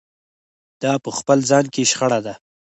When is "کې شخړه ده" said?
1.73-2.33